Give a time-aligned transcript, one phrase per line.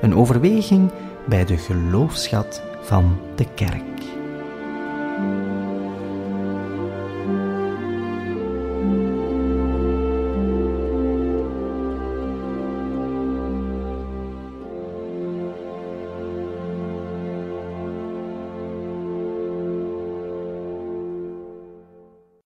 [0.00, 0.92] Een overweging
[1.26, 3.82] bij de geloofschat van de kerk.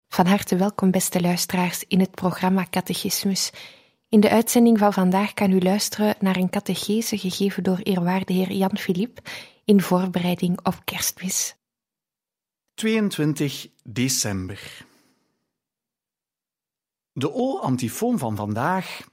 [0.08, 3.52] Van harte welkom, beste luisteraars, in het programma Catechismus.
[4.10, 8.52] In de uitzending van vandaag kan u luisteren naar een catechese gegeven door eerwaarde heer
[8.52, 9.22] Jan Philippe
[9.66, 11.56] in voorbereiding op kerstmis.
[12.74, 14.86] 22 december.
[17.12, 19.08] De O-antifoon van vandaag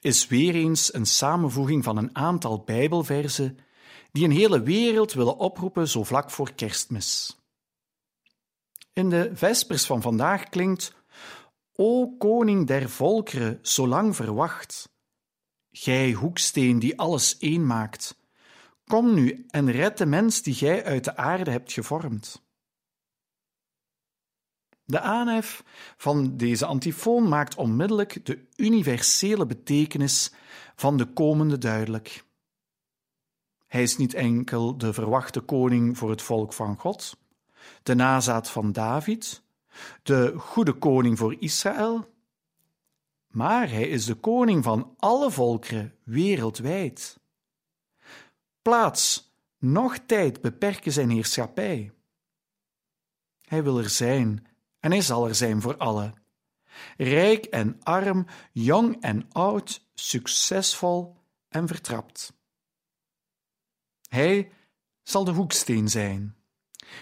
[0.00, 3.58] is weer eens een samenvoeging van een aantal Bijbelverzen
[4.12, 7.38] die een hele wereld willen oproepen zo vlak voor kerstmis.
[8.92, 10.94] In de vespers van vandaag klinkt:
[11.82, 14.88] O koning der volkeren, zo lang verwacht.
[15.70, 18.16] Gij hoeksteen die alles één maakt,
[18.84, 22.42] kom nu en red de mens die gij uit de aarde hebt gevormd.
[24.84, 25.64] De aanhef
[25.96, 30.32] van deze antifoon maakt onmiddellijk de universele betekenis
[30.74, 32.24] van de komende duidelijk.
[33.66, 37.16] Hij is niet enkel de verwachte koning voor het volk van God,
[37.82, 39.42] de nazaat van David,
[40.02, 42.14] de goede koning voor Israël,
[43.26, 47.20] maar hij is de koning van alle volkeren wereldwijd.
[48.62, 51.92] Plaats, nog tijd beperken zijn heerschappij.
[53.42, 54.46] Hij wil er zijn
[54.80, 56.14] en hij zal er zijn voor allen.
[56.96, 61.16] Rijk en arm, jong en oud, succesvol
[61.48, 62.32] en vertrapt.
[64.08, 64.52] Hij
[65.02, 66.40] zal de hoeksteen zijn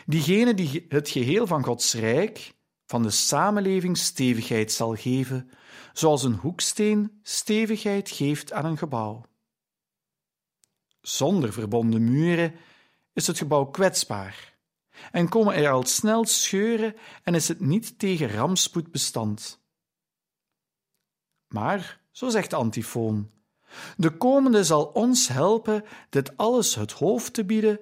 [0.06, 2.54] Diegene die het geheel van Gods rijk,
[2.88, 5.50] van de samenleving stevigheid zal geven,
[5.92, 9.24] zoals een hoeksteen stevigheid geeft aan een gebouw.
[11.00, 12.54] Zonder verbonden muren
[13.12, 14.56] is het gebouw kwetsbaar
[15.12, 19.60] en komen er al snel scheuren en is het niet tegen rampspoed bestand.
[21.48, 23.30] Maar, zo zegt antifoon,
[23.96, 27.80] de komende zal ons helpen dit alles het hoofd te bieden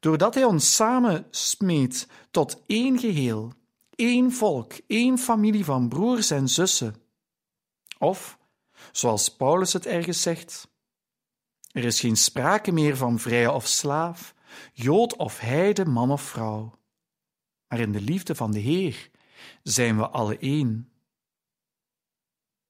[0.00, 3.52] doordat Hij ons samen smeet tot één geheel,
[3.94, 6.94] één volk, één familie van broers en zussen.
[7.98, 8.38] Of,
[8.92, 10.68] zoals Paulus het ergens zegt,
[11.72, 14.34] er is geen sprake meer van vrije of slaaf,
[14.72, 16.78] jood of heide, man of vrouw.
[17.68, 19.10] Maar in de liefde van de Heer
[19.62, 20.88] zijn we alle één.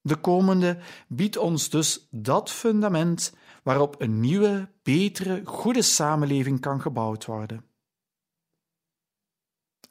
[0.01, 7.25] De komende biedt ons dus dat fundament waarop een nieuwe, betere, goede samenleving kan gebouwd
[7.25, 7.65] worden.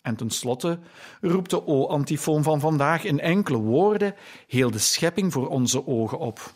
[0.04, 0.80] En tenslotte
[1.22, 4.16] roept de O-antifoon van vandaag in enkele woorden
[4.48, 6.54] heel de schepping voor onze ogen op.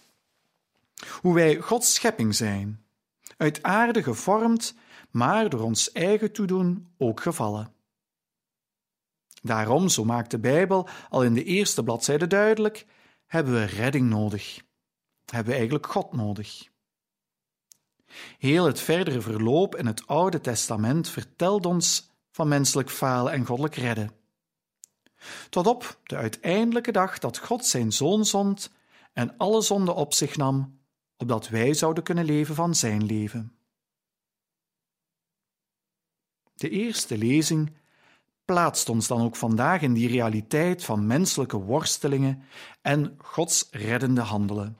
[1.22, 2.86] Hoe wij Gods schepping zijn,
[3.38, 4.76] uit aarde gevormd,
[5.12, 7.74] maar door ons eigen toedoen ook gevallen.
[9.42, 12.86] Daarom, zo maakt de Bijbel al in de eerste bladzijde duidelijk,
[13.26, 14.62] hebben we redding nodig.
[15.26, 16.68] Hebben we eigenlijk God nodig.
[18.38, 22.07] Heel het verdere verloop in het Oude Testament vertelt ons
[22.38, 24.12] van menselijk falen en goddelijk redden.
[25.50, 28.72] Tot op de uiteindelijke dag dat God zijn zoon zond
[29.14, 30.80] en alle zonden op zich nam,
[31.16, 33.56] opdat wij zouden kunnen leven van zijn leven.
[36.56, 37.72] De eerste lezing
[38.46, 42.44] plaatst ons dan ook vandaag in die realiteit van menselijke worstelingen
[42.82, 44.78] en Gods reddende handelen.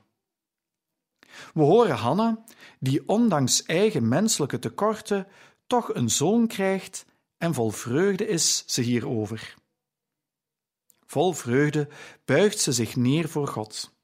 [1.54, 2.44] We horen Hanna,
[2.80, 5.26] die ondanks eigen menselijke tekorten
[5.66, 7.06] toch een zoon krijgt
[7.38, 9.54] en vol vreugde is ze hierover.
[11.06, 11.88] Vol vreugde
[12.24, 13.96] buigt ze zich neer voor God.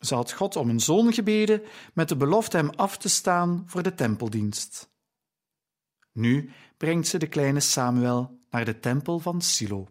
[0.00, 1.62] Ze had God om een zoon gebeden
[1.94, 4.90] met de belofte hem af te staan voor de tempeldienst.
[6.12, 9.88] Nu brengt ze de kleine Samuel naar de tempel van Silo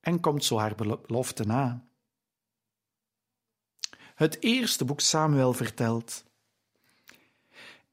[0.00, 1.84] en komt zo haar belofte na.
[4.14, 6.24] Het eerste boek Samuel vertelt.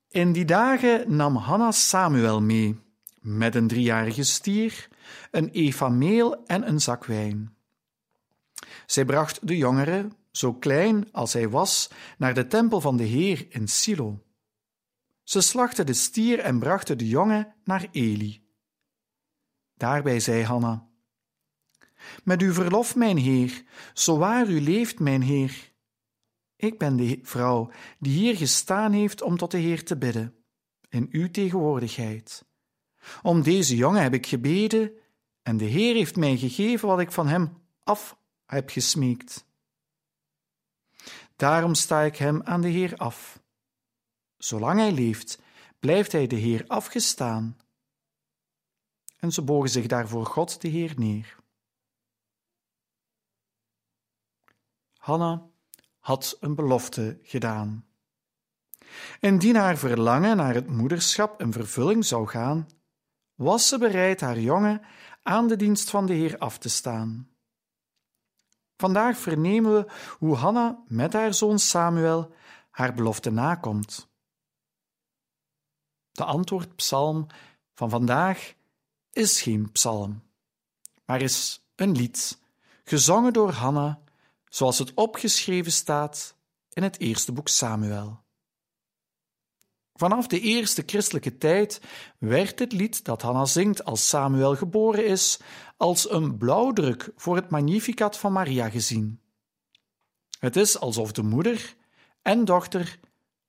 [0.07, 2.79] In die dagen nam Hanna Samuel mee,
[3.21, 4.87] met een driejarige stier,
[5.31, 7.55] een eva meel en een zak wijn.
[8.85, 13.45] Zij bracht de jongere, zo klein als hij was, naar de tempel van de Heer
[13.49, 14.23] in Silo.
[15.23, 18.47] Ze slachten de stier en brachten de jongen naar Eli.
[19.77, 20.87] Daarbij zei Hanna:
[22.23, 23.63] Met uw verlof, mijn heer,
[23.93, 25.71] zo waar u leeft, mijn heer.
[26.55, 30.35] Ik ben de vrouw die hier gestaan heeft om tot de Heer te bidden,
[30.89, 32.48] in uw tegenwoordigheid.
[33.21, 34.91] Om deze jongen heb ik gebeden,
[35.41, 39.45] en de Heer heeft mij gegeven wat ik van hem af heb gesmeekt.
[41.35, 43.39] Daarom sta ik hem aan de Heer af.
[44.37, 45.39] Zolang hij leeft,
[45.79, 47.57] blijft hij de Heer afgestaan.
[49.17, 51.35] En ze bogen zich daarvoor God de Heer neer.
[54.97, 55.49] Hanna
[55.99, 57.85] had een belofte gedaan.
[59.19, 62.67] Indien haar verlangen naar het moederschap in vervulling zou gaan,
[63.39, 64.81] was ze bereid haar jongen
[65.23, 67.29] aan de dienst van de Heer af te staan.
[68.77, 72.33] Vandaag vernemen we hoe Hanna met haar zoon Samuel
[72.69, 74.07] haar belofte nakomt.
[76.11, 77.27] De antwoordpsalm
[77.73, 78.53] van vandaag
[79.11, 80.23] is geen psalm,
[81.05, 82.39] maar is een lied,
[82.83, 84.01] gezongen door Hanna,
[84.49, 86.35] zoals het opgeschreven staat
[86.69, 88.23] in het eerste boek Samuel.
[89.99, 91.81] Vanaf de eerste christelijke tijd
[92.17, 95.39] werd het lied dat Hanna zingt als Samuel geboren is,
[95.77, 99.19] als een blauwdruk voor het Magnificat van Maria gezien.
[100.39, 101.75] Het is alsof de moeder
[102.21, 102.99] en dochter,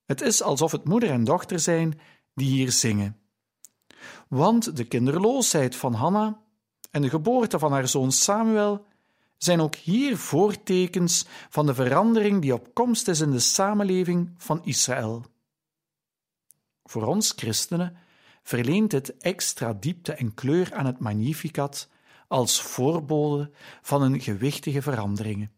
[0.06, 2.00] het is alsof het moeder en dochter zijn
[2.34, 3.16] die hier zingen.
[4.28, 6.40] Want de kinderloosheid van Hanna
[6.90, 8.86] en de geboorte van haar zoon Samuel
[9.36, 14.64] zijn ook hier voortekens van de verandering die op komst is in de samenleving van
[14.64, 15.24] Israël.
[16.90, 17.96] Voor ons christenen
[18.42, 21.88] verleent het extra diepte en kleur aan het Magnificat
[22.28, 23.50] als voorbode
[23.82, 25.48] van een gewichtige verandering.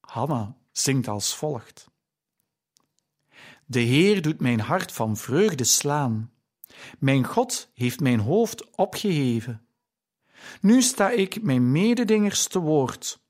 [0.00, 1.90] Hanna zingt als volgt.
[3.66, 6.32] De Heer doet mijn hart van vreugde slaan.
[6.98, 9.66] Mijn God heeft mijn hoofd opgeheven.
[10.60, 13.20] Nu sta ik mijn mededingers te woord,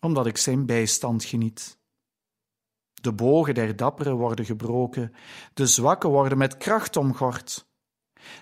[0.00, 1.78] omdat ik zijn bijstand geniet.
[3.04, 5.14] De bogen der dapperen worden gebroken,
[5.54, 7.66] de zwakken worden met kracht omgord.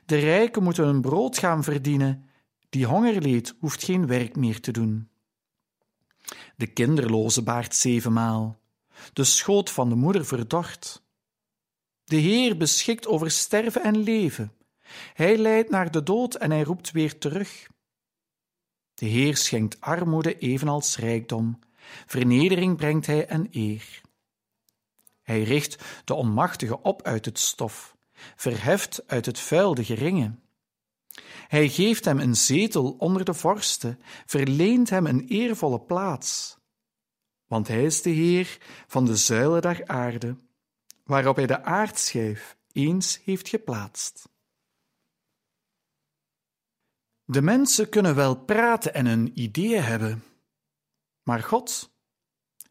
[0.07, 2.29] De rijken moeten hun brood gaan verdienen,
[2.69, 5.09] die honger leed hoeft geen werk meer te doen.
[6.57, 8.61] De kinderloze baart zevenmaal,
[9.13, 11.03] de schoot van de moeder verdort.
[12.05, 14.53] De Heer beschikt over sterven en leven.
[15.15, 17.67] Hij leidt naar de dood en hij roept weer terug.
[18.95, 21.59] De Heer schenkt armoede evenals rijkdom,
[22.07, 24.03] vernedering brengt hij en eer.
[25.23, 27.97] Hij richt de onmachtige op uit het stof,
[28.37, 30.35] verheft uit het vuil de geringe.
[31.49, 36.59] Hij geeft hem een zetel onder de vorsten, verleent hem een eervolle plaats.
[37.47, 40.37] Want hij is de Heer van de zuilen der aarde,
[41.05, 44.29] waarop hij de aardschijf eens heeft geplaatst.
[47.25, 50.25] De mensen kunnen wel praten en een idee hebben,
[51.23, 51.91] maar God,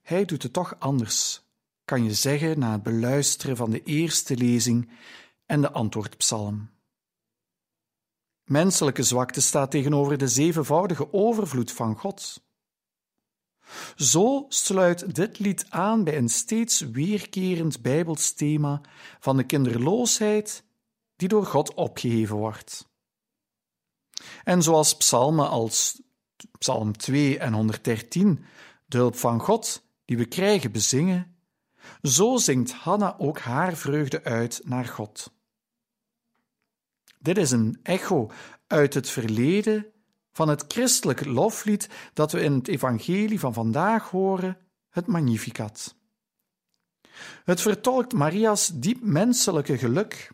[0.02, 1.42] Hij doet het toch anders,
[1.92, 4.90] kan je zeggen na het beluisteren van de eerste lezing
[5.46, 6.70] en de antwoordpsalm.
[8.44, 12.44] Menselijke zwakte staat tegenover de zevenvoudige overvloed van God.
[13.96, 18.82] Zo sluit dit lied aan bij een steeds weerkerend Bijbels thema
[19.20, 20.64] van de kinderloosheid
[21.16, 22.90] die door God opgeheven wordt.
[24.44, 26.02] En zoals psalmen als
[26.58, 28.46] Psalm 2 en 113
[28.86, 31.36] de hulp van God die we krijgen bezingen,
[32.02, 35.34] zo zingt Hanna ook haar vreugde uit naar God.
[37.20, 38.32] Dit is een echo
[38.68, 39.86] uit het verleden
[40.32, 44.58] van het christelijk loflied dat we in het evangelie van vandaag horen,
[44.90, 45.96] het Magnificat.
[47.44, 50.32] Het vertolkt Maria's diep menselijke geluk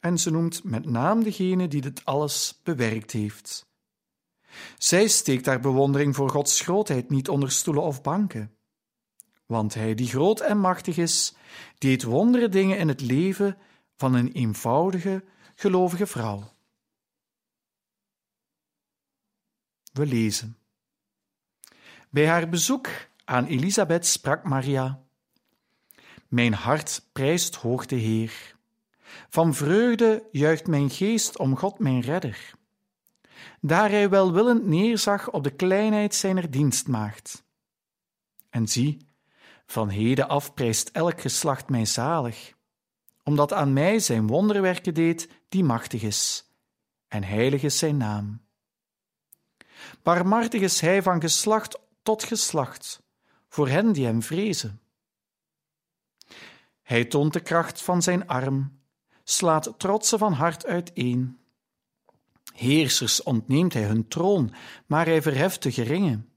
[0.00, 3.66] en ze noemt met naam degene die dit alles bewerkt heeft.
[4.78, 8.55] Zij steekt haar bewondering voor Gods grootheid niet onder stoelen of banken.
[9.46, 11.34] Want Hij die groot en machtig is,
[11.78, 13.58] deed wondere dingen in het leven
[13.96, 15.24] van een eenvoudige,
[15.54, 16.54] gelovige vrouw.
[19.92, 20.56] We lezen.
[22.10, 22.88] Bij haar bezoek
[23.24, 25.02] aan Elisabeth sprak Maria:
[26.28, 28.56] Mijn hart prijst hoog de Heer.
[29.28, 32.54] Van vreugde juicht mijn geest om God mijn redder.
[33.60, 37.44] Daar hij welwillend neerzag op de kleinheid zijner dienstmaagd.
[38.50, 39.05] En zie,
[39.66, 42.52] van heden af prijst elk geslacht mij zalig,
[43.22, 46.50] omdat aan mij zijn wonderwerken deed die machtig is,
[47.08, 48.44] en heilig is zijn naam.
[50.02, 53.02] Barmhartig is hij van geslacht tot geslacht,
[53.48, 54.80] voor hen die hem vrezen.
[56.82, 58.80] Hij toont de kracht van zijn arm,
[59.24, 61.38] slaat trotsen van hart uiteen.
[62.54, 64.54] Heersers ontneemt hij hun troon,
[64.86, 66.35] maar hij verheft de geringen.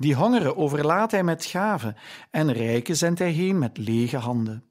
[0.00, 1.96] Die hongeren overlaat hij met gaven,
[2.30, 4.64] en rijken zendt hij heen met lege handen.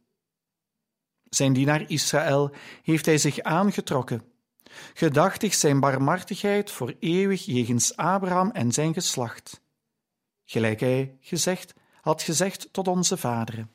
[1.23, 2.51] Zijn dienaar Israël
[2.83, 4.31] heeft hij zich aangetrokken.
[4.93, 9.61] Gedachtig zijn barmhartigheid voor eeuwig jegens Abraham en zijn geslacht.
[10.45, 13.71] Gelijk hij gezegd, had gezegd tot onze vaderen.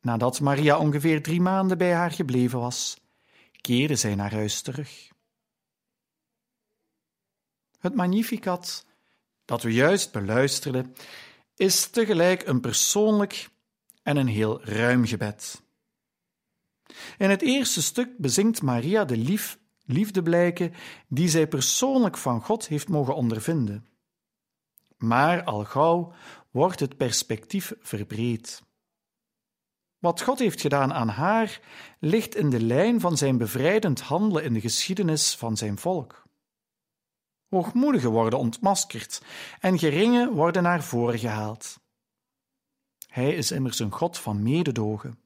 [0.00, 3.00] Nadat Maria ongeveer drie maanden bij haar gebleven was,
[3.60, 5.08] keerde zij naar huis terug.
[7.78, 8.86] Het Magnificat,
[9.48, 10.94] dat we juist beluisterden,
[11.54, 13.48] is tegelijk een persoonlijk
[14.02, 15.62] en een heel ruim gebed.
[17.18, 20.74] In het eerste stuk bezingt Maria de lief, liefdeblijken
[21.06, 23.86] die zij persoonlijk van God heeft mogen ondervinden.
[24.96, 26.12] Maar al gauw
[26.50, 28.62] wordt het perspectief verbreed.
[29.98, 31.60] Wat God heeft gedaan aan haar
[32.00, 36.27] ligt in de lijn van zijn bevrijdend handelen in de geschiedenis van zijn volk.
[37.48, 39.22] Hoogmoedigen worden ontmaskerd
[39.60, 41.80] en geringen worden naar voren gehaald.
[43.06, 45.18] Hij is immers een God van mededogen.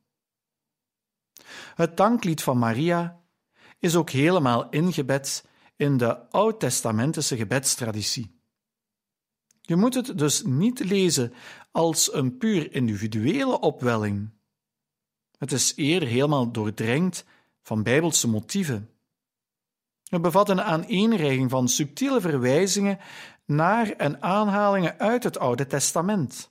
[1.75, 3.21] Het danklied van Maria
[3.79, 5.45] is ook helemaal ingebed
[5.76, 8.41] in de oud-testamentische gebedstraditie.
[9.61, 11.33] Je moet het dus niet lezen
[11.71, 14.31] als een puur individuele opwelling.
[15.38, 17.25] Het is eerder helemaal doordrenkt
[17.62, 18.91] van bijbelse motieven.
[20.12, 22.99] Het bevat een aaneenreiging van subtiele verwijzingen
[23.45, 26.50] naar en aanhalingen uit het Oude Testament.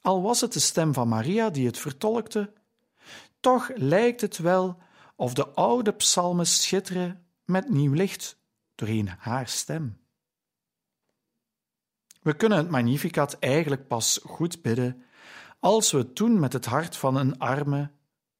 [0.00, 2.52] Al was het de stem van Maria die het vertolkte,
[3.40, 4.78] toch lijkt het wel
[5.16, 8.38] of de oude psalmen schitteren met nieuw licht
[8.74, 10.00] doorheen haar stem.
[12.22, 15.02] We kunnen het Magnificat eigenlijk pas goed bidden
[15.60, 17.90] als we het doen met het hart van een arme,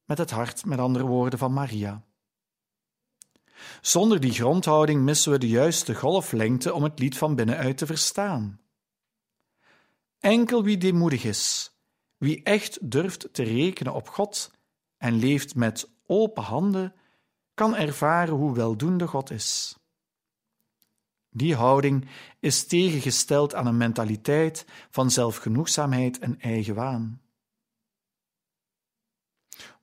[0.05, 2.03] met het hart, met andere woorden, van Maria.
[3.81, 8.61] Zonder die grondhouding missen we de juiste golflengte om het lied van binnenuit te verstaan.
[10.19, 11.73] Enkel wie deemoedig is,
[12.17, 14.51] wie echt durft te rekenen op God
[14.97, 16.95] en leeft met open handen,
[17.55, 19.77] kan ervaren hoe weldoende God is.
[21.31, 22.09] Die houding
[22.41, 27.21] is tegengesteld aan een mentaliteit van zelfgenoegzaamheid en eigenwaan.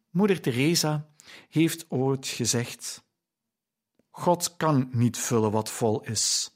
[0.10, 1.08] Moeder Teresa
[1.50, 3.04] heeft ooit gezegd:
[4.10, 6.56] God kan niet vullen wat vol is.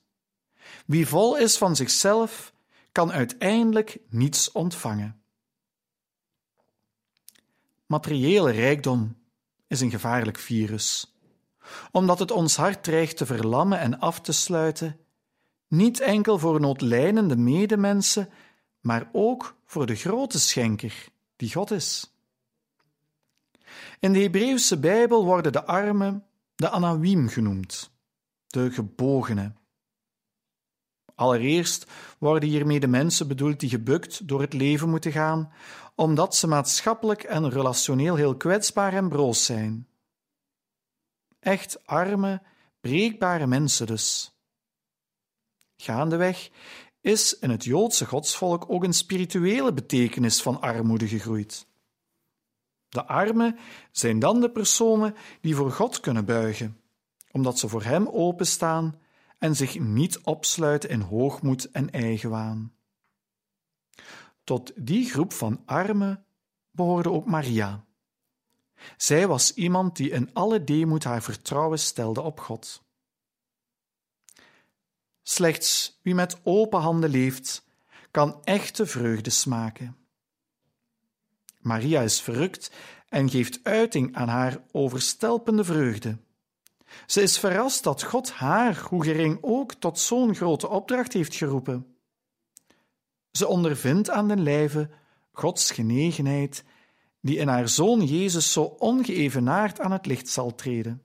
[0.85, 2.53] Wie vol is van zichzelf,
[2.91, 5.21] kan uiteindelijk niets ontvangen.
[7.85, 9.17] Materiële rijkdom
[9.67, 11.17] is een gevaarlijk virus,
[11.91, 14.99] omdat het ons hart dreigt te verlammen en af te sluiten,
[15.67, 18.29] niet enkel voor noodlijnende medemensen,
[18.79, 22.13] maar ook voor de grote schenker, die God is.
[23.99, 27.91] In de Hebreeuwse Bijbel worden de armen de Anawim genoemd,
[28.47, 29.57] de gebogenen.
[31.15, 35.53] Allereerst worden hiermee de mensen bedoeld die gebukt door het leven moeten gaan,
[35.95, 39.87] omdat ze maatschappelijk en relationeel heel kwetsbaar en broos zijn.
[41.39, 42.41] Echt arme,
[42.81, 44.33] breekbare mensen dus.
[45.77, 46.49] Gaandeweg
[47.01, 51.67] is in het Joodse godsvolk ook een spirituele betekenis van armoede gegroeid.
[52.93, 53.57] De armen
[53.91, 56.81] zijn dan de personen die voor God kunnen buigen,
[57.31, 58.95] omdat ze voor Hem openstaan
[59.37, 62.73] en zich niet opsluiten in hoogmoed en eigenwaan.
[64.43, 66.25] Tot die groep van armen
[66.71, 67.85] behoorde ook Maria.
[68.97, 72.83] Zij was iemand die in alle deemoed haar vertrouwen stelde op God.
[75.21, 77.65] Slechts wie met open handen leeft,
[78.11, 80.02] kan echte vreugde smaken.
[81.63, 82.71] Maria is verrukt
[83.09, 86.17] en geeft uiting aan haar overstelpende vreugde.
[87.05, 91.95] Ze is verrast dat God haar, hoe gering ook, tot zo'n grote opdracht heeft geroepen.
[93.31, 94.89] Ze ondervindt aan den lijve
[95.31, 96.63] Gods genegenheid,
[97.21, 101.03] die in haar zoon Jezus zo ongeëvenaard aan het licht zal treden.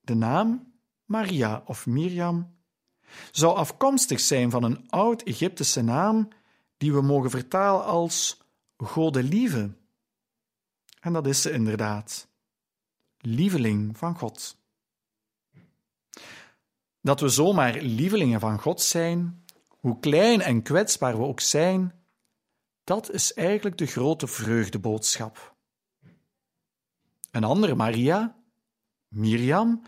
[0.00, 0.72] De naam
[1.04, 2.56] Maria of Miriam
[3.30, 6.28] zou afkomstig zijn van een oud-Egyptische naam
[6.76, 8.43] die we mogen vertalen als
[8.76, 9.74] Godelieve.
[11.00, 12.28] En dat is ze inderdaad.
[13.18, 14.62] Lieveling van God.
[17.00, 22.04] Dat we zomaar lievelingen van God zijn, hoe klein en kwetsbaar we ook zijn,
[22.84, 25.54] dat is eigenlijk de grote vreugdeboodschap.
[27.30, 28.36] Een andere Maria,
[29.08, 29.82] Miriam,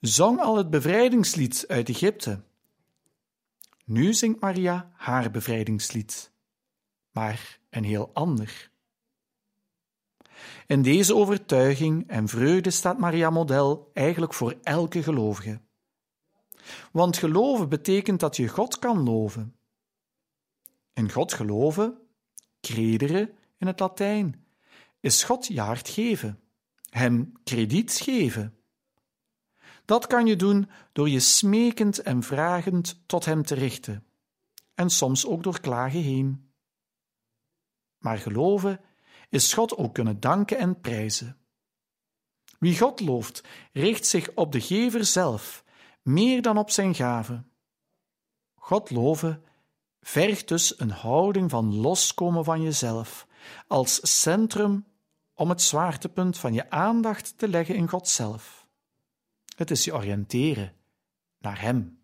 [0.00, 2.42] zong al het bevrijdingslied uit Egypte.
[3.84, 6.32] Nu zingt Maria haar bevrijdingslied.
[7.10, 8.70] maar een heel ander.
[10.66, 15.60] In deze overtuiging en vreugde staat Maria model eigenlijk voor elke gelovige.
[16.92, 19.56] Want geloven betekent dat je God kan loven.
[20.92, 21.98] In God geloven,
[22.60, 24.46] credere in het Latijn,
[25.00, 26.40] is God jaart geven,
[26.90, 28.58] hem krediet geven.
[29.84, 34.06] Dat kan je doen door je smekend en vragend tot hem te richten,
[34.74, 36.47] en soms ook door klagen heen.
[37.98, 38.80] Maar geloven
[39.28, 41.36] is God ook kunnen danken en prijzen.
[42.58, 45.64] Wie God looft, richt zich op de gever zelf,
[46.02, 47.44] meer dan op zijn gave.
[48.54, 49.42] God loven
[50.00, 53.26] vergt dus een houding van loskomen van jezelf,
[53.66, 54.86] als centrum
[55.34, 58.66] om het zwaartepunt van je aandacht te leggen in God zelf.
[59.56, 60.74] Het is je oriënteren
[61.38, 62.02] naar Hem.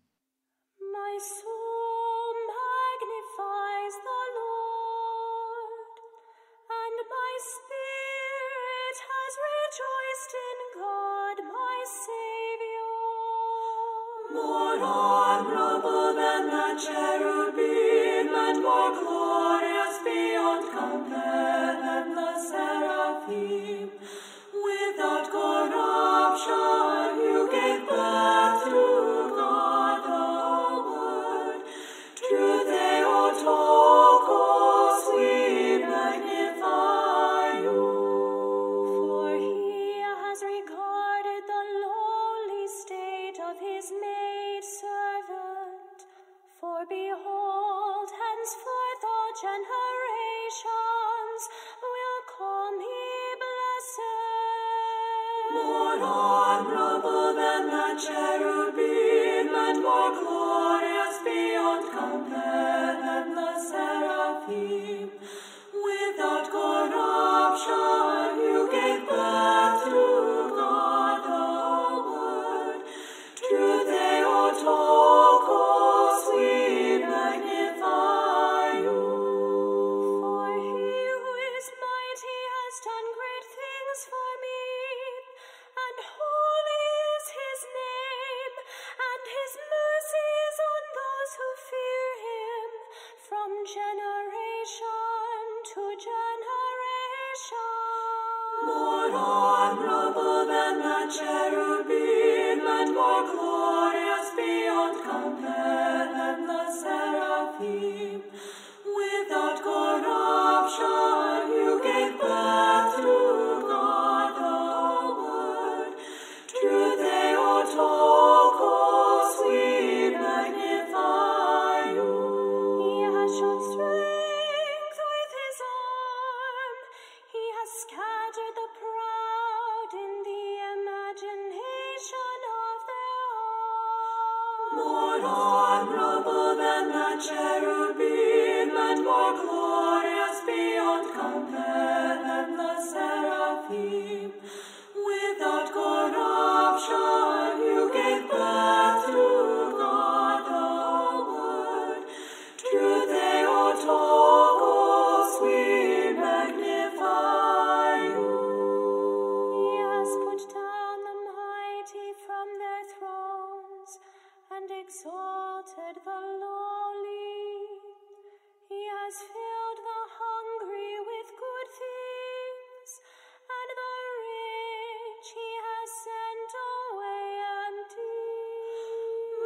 [14.35, 23.94] More honorable than the cherubim and more glorious beyond compare than the seraphim.
[62.05, 62.44] I'll come.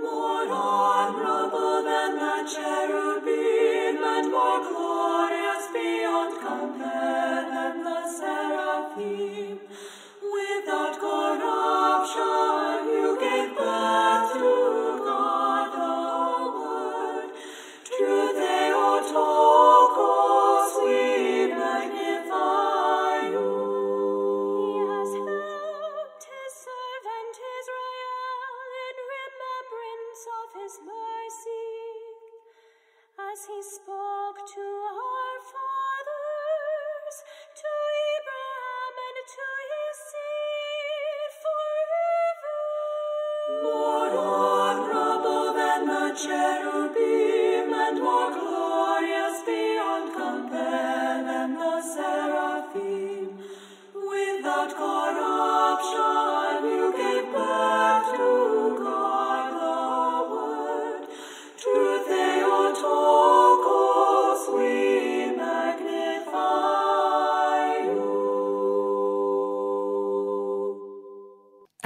[0.01, 9.68] More honorable than the cherubim and more glorious beyond compare than the seraphim.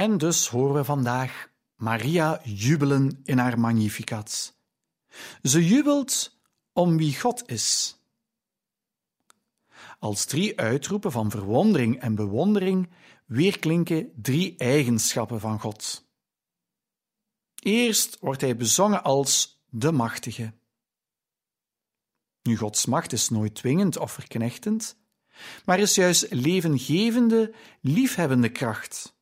[0.04, 4.56] En dus horen we vandaag Maria jubelen in haar Magnificat.
[5.42, 6.40] Ze jubelt
[6.74, 7.98] om wie God is.
[10.00, 12.90] Als drie uitroepen van verwondering en bewondering
[13.26, 16.06] weerklinken drie eigenschappen van God.
[17.56, 20.54] Eerst wordt hij bezongen als de Machtige.
[22.42, 24.98] Nu, Gods macht is nooit dwingend of verknechtend,
[25.66, 29.14] maar is juist levengevende, liefhebbende kracht.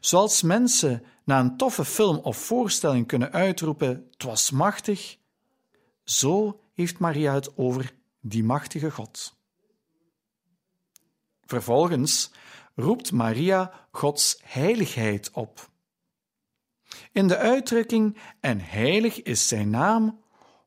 [0.00, 5.16] Zoals mensen na een toffe film of voorstelling kunnen uitroepen: Het was machtig,
[6.04, 9.36] zo heeft Maria het over die machtige God.
[11.44, 12.30] Vervolgens
[12.74, 15.70] roept Maria Gods heiligheid op.
[17.12, 20.24] In de uitdrukking en heilig is zijn naam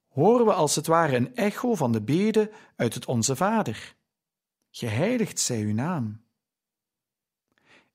[0.09, 3.95] horen we als het ware een echo van de bede uit het Onze Vader.
[4.71, 6.21] Geheiligd zij uw naam.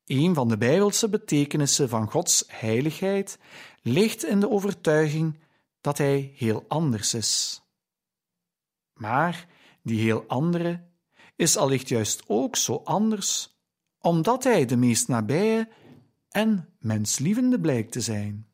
[0.07, 3.39] Een van de bijbelse betekenissen van Gods heiligheid
[3.83, 5.39] ligt in de overtuiging
[5.81, 7.63] dat Hij heel anders is.
[8.93, 9.49] Maar
[9.83, 10.85] die heel andere
[11.37, 13.59] is allicht juist ook zo anders,
[13.99, 15.69] omdat Hij de meest nabije
[16.29, 18.49] en menslievende blijkt te zijn.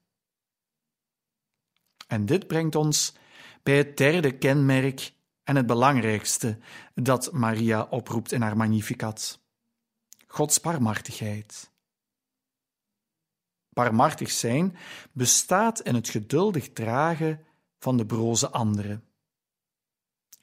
[2.07, 3.15] En dit brengt ons
[3.63, 5.13] bij het derde kenmerk
[5.45, 6.59] en het belangrijkste
[6.95, 9.40] dat Maria oproept in haar Magnificat:
[10.33, 11.71] Gods barmhartigheid.
[13.69, 14.77] Barmhartig zijn
[15.13, 17.45] bestaat in het geduldig dragen
[17.79, 19.05] van de broze anderen.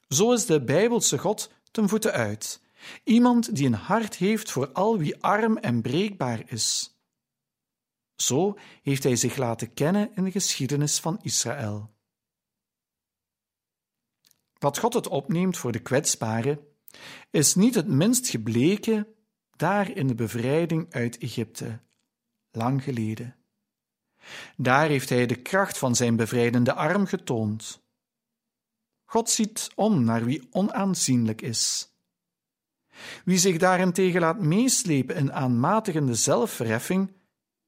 [0.07, 2.61] Zo is de Bijbelse God ten voeten uit,
[3.03, 6.97] iemand die een hart heeft voor al wie arm en breekbaar is.
[8.15, 11.93] Zo heeft hij zich laten kennen in de geschiedenis van Israël.
[14.53, 16.67] Dat God het opneemt voor de kwetsbaren,
[17.31, 19.16] is niet het minst gebleken
[19.57, 21.79] daar in de bevrijding uit Egypte,
[22.51, 23.35] lang geleden.
[24.57, 27.81] Daar heeft hij de kracht van zijn bevrijdende arm getoond.
[29.05, 31.91] God ziet om naar wie onaanzienlijk is.
[33.25, 37.11] Wie zich daarentegen laat meeslepen in aanmatigende zelfverheffing,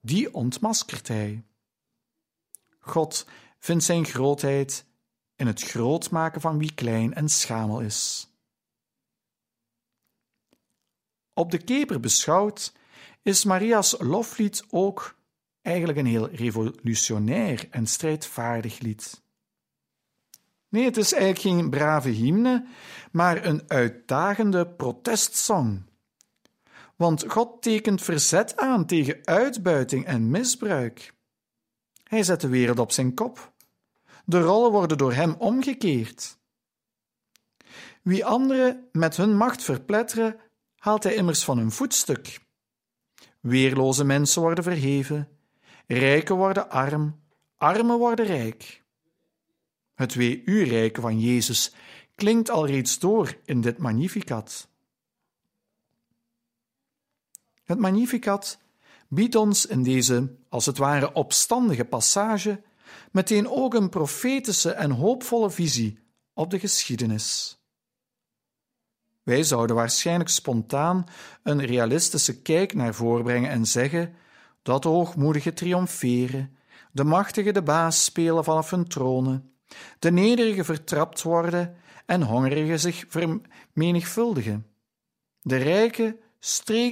[0.02, 1.44] die ontmaskert hij.
[2.80, 3.28] God
[3.60, 4.86] vindt zijn grootheid
[5.36, 8.29] in het groot maken van wie klein en schamel is.
[11.40, 12.74] Op de keper beschouwd
[13.22, 15.16] is Maria's loflied ook
[15.62, 19.22] eigenlijk een heel revolutionair en strijdvaardig lied.
[20.70, 22.66] Nee, het is eigenlijk geen brave hymne,
[23.12, 25.82] maar een uitdagende protestsong.
[26.96, 31.14] Want God tekent verzet aan tegen uitbuiting en misbruik.
[32.04, 33.54] Hij zet de wereld op zijn kop.
[34.26, 36.38] De rollen worden door hem omgekeerd.
[38.02, 40.40] Wie anderen met hun macht verpletteren,
[40.80, 42.40] haalt hij immers van hun voetstuk.
[43.40, 45.30] Weerloze mensen worden verheven,
[45.88, 47.20] rijken worden arm,
[47.58, 48.84] armen worden rijk.
[49.94, 51.74] Het wee-u-rijken van Jezus
[52.16, 54.68] klinkt al reeds door in dit Magnificat.
[57.64, 58.60] Het Magnificat
[59.08, 62.62] biedt ons in deze, als het ware, opstandige passage
[63.12, 66.00] meteen ook een profetische en hoopvolle visie
[66.34, 67.59] op de geschiedenis.
[69.30, 71.06] Wij zouden waarschijnlijk spontaan
[71.44, 74.16] een realistische kijk naar voren brengen en zeggen
[74.62, 76.58] dat de hoogmoedigen triomferen,
[76.92, 79.54] de machtigen de baas spelen vanaf hun tronen,
[80.00, 84.68] de nederigen vertrapt worden en hongerigen zich vermenigvuldigen,
[85.42, 86.20] de rijken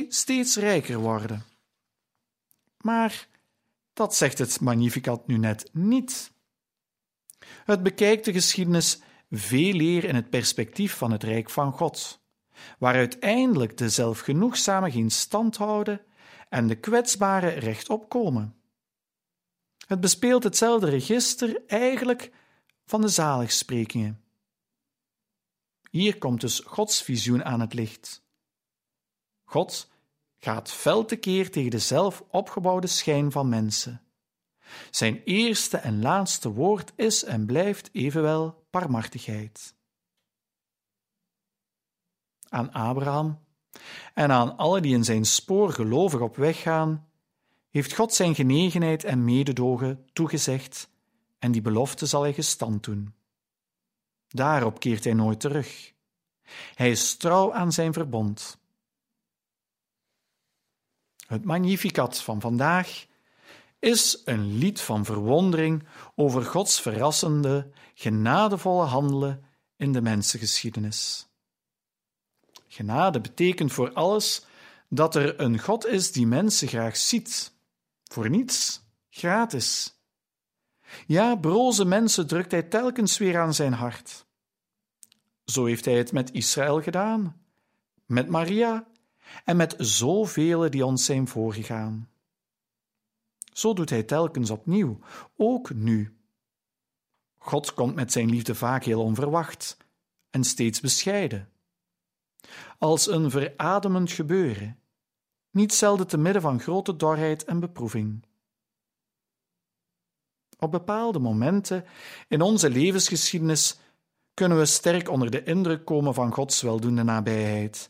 [0.09, 1.43] steeds rijker worden.
[2.77, 3.27] Maar
[3.93, 6.31] dat zegt het Magnificat nu net niet.
[7.65, 12.25] Het bekijkt de geschiedenis veel eer in het perspectief van het Rijk van God,
[12.79, 16.01] waar uiteindelijk de zelfgenoegzame geen stand houden
[16.49, 18.55] en de kwetsbare rechtop komen.
[19.87, 22.31] Het bespeelt hetzelfde register eigenlijk
[22.85, 24.21] van de zaligsprekingen.
[25.91, 28.25] Hier komt dus Gods visioen aan het licht.
[29.43, 29.89] God
[30.37, 34.01] gaat fel tekeer tegen de zelf opgebouwde schijn van mensen.
[34.91, 39.75] Zijn eerste en laatste woord is en blijft evenwel barmhartigheid.
[42.49, 43.39] Aan Abraham
[44.13, 47.07] en aan alle die in zijn spoor gelovig op weg gaan,
[47.69, 50.89] heeft God zijn genegenheid en mededogen toegezegd
[51.39, 53.13] en die belofte zal hij gestand doen.
[54.27, 55.93] Daarop keert hij nooit terug.
[56.75, 58.57] Hij is trouw aan zijn verbond.
[61.27, 63.05] Het Magnificat van vandaag
[63.79, 69.43] is een lied van verwondering over Gods verrassende, genadevolle handelen
[69.75, 71.27] in de mensengeschiedenis.
[72.77, 74.45] Genade betekent voor alles
[74.89, 77.53] dat er een God is die mensen graag ziet,
[78.03, 79.95] voor niets, gratis.
[81.07, 84.25] Ja, broze mensen drukt hij telkens weer aan zijn hart.
[85.45, 87.41] Zo heeft hij het met Israël gedaan,
[88.05, 88.87] met Maria
[89.43, 92.09] en met zoveel die ons zijn voorgegaan.
[93.53, 94.99] Zo doet hij telkens opnieuw,
[95.35, 96.17] ook nu.
[97.37, 99.77] God komt met zijn liefde vaak heel onverwacht
[100.29, 101.51] en steeds bescheiden.
[102.77, 104.79] Als een verademend gebeuren,
[105.51, 108.25] niet zelden te midden van grote dorheid en beproeving.
[110.59, 111.85] Op bepaalde momenten
[112.27, 113.79] in onze levensgeschiedenis
[114.33, 117.89] kunnen we sterk onder de indruk komen van Gods weldoende nabijheid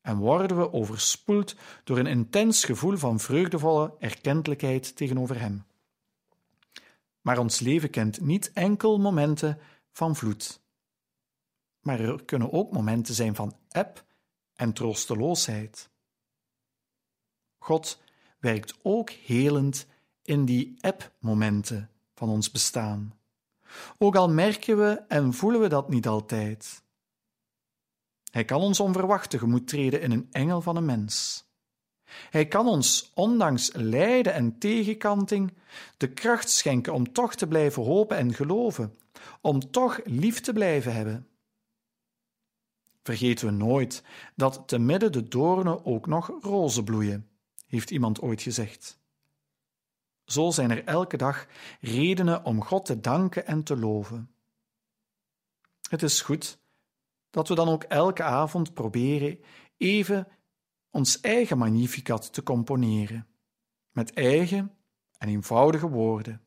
[0.00, 5.64] en worden we overspoeld door een intens gevoel van vreugdevolle erkentelijkheid tegenover Hem.
[7.20, 9.58] Maar ons leven kent niet enkel momenten
[9.92, 10.59] van vloed.
[11.80, 14.04] Maar er kunnen ook momenten zijn van eb
[14.54, 15.90] en troosteloosheid.
[17.58, 18.02] God
[18.38, 19.86] werkt ook helend
[20.22, 23.18] in die eb-momenten van ons bestaan.
[23.98, 26.82] Ook al merken we en voelen we dat niet altijd.
[28.30, 31.44] Hij kan ons onverwacht tegemoet treden in een engel van een mens.
[32.30, 35.52] Hij kan ons, ondanks lijden en tegenkanting,
[35.96, 38.94] de kracht schenken om toch te blijven hopen en geloven,
[39.40, 41.29] om toch lief te blijven hebben.
[43.02, 44.02] Vergeten we nooit
[44.36, 47.28] dat te midden de doornen ook nog rozen bloeien,
[47.66, 49.00] heeft iemand ooit gezegd.
[50.24, 51.46] Zo zijn er elke dag
[51.80, 54.34] redenen om God te danken en te loven.
[55.88, 56.58] Het is goed
[57.30, 59.40] dat we dan ook elke avond proberen
[59.76, 60.28] even
[60.90, 63.26] ons eigen magnificat te componeren,
[63.90, 64.74] met eigen
[65.18, 66.44] en eenvoudige woorden.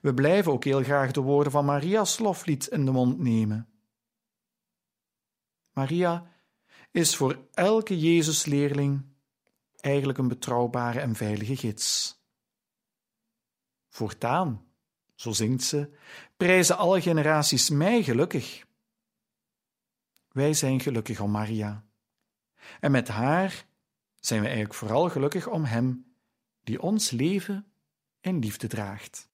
[0.00, 3.71] We blijven ook heel graag de woorden van Maria's loflied in de mond nemen.
[5.72, 6.30] Maria
[6.90, 9.04] is voor elke Jezusleerling
[9.80, 12.20] eigenlijk een betrouwbare en veilige gids.
[13.88, 14.66] Voortaan,
[15.14, 15.90] zo zingt ze,
[16.36, 18.64] prijzen alle generaties mij gelukkig.
[20.28, 21.84] Wij zijn gelukkig om Maria.
[22.80, 23.66] En met haar
[24.20, 26.14] zijn we eigenlijk vooral gelukkig om Hem,
[26.64, 27.72] die ons leven
[28.20, 29.30] in liefde draagt.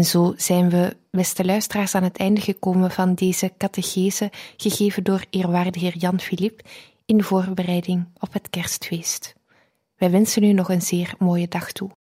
[0.00, 5.24] En zo zijn we, beste luisteraars, aan het einde gekomen van deze catechese, gegeven door
[5.30, 6.60] eerwaarde heer Jan Filip,
[7.04, 9.34] in voorbereiding op het kerstfeest.
[9.96, 11.88] Wij wensen u nog een zeer mooie dag toe.